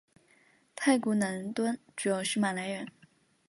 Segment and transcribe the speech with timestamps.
[0.75, 2.87] 泰国南端主要是马来人。